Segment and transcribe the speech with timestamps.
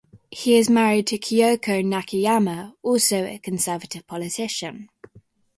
[0.31, 4.89] He is married to Kyoko Nakayama, also a conservative politician.